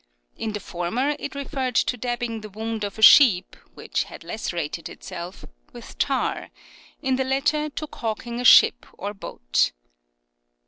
[0.35, 4.89] In the former it referred to dabbing the wound of a sheep, which had lacerated
[4.89, 6.49] itself, with tar;
[7.03, 9.73] in the latter to caulking a ship or boat.